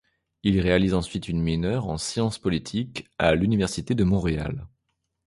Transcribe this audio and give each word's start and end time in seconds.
Il 0.41 0.59
réalise 0.59 0.95
ensuite 0.95 1.27
une 1.27 1.43
mineure 1.43 1.87
en 1.87 1.99
sciences 1.99 2.39
politiques 2.39 3.07
à 3.19 3.35
l'Université 3.35 3.93
de 3.93 4.03
Montréal. 4.03 4.67